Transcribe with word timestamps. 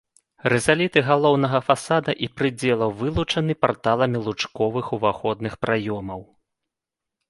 Рызаліты 0.53 1.03
галоўнага 1.09 1.59
фасада 1.67 2.11
і 2.27 2.31
прыдзелаў 2.39 2.97
вылучаны 3.03 3.53
парталамі 3.67 4.25
лучковых 4.27 4.85
уваходных 5.01 5.53
праёмаў. 5.65 6.31